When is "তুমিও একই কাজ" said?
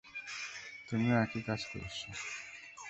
0.87-1.61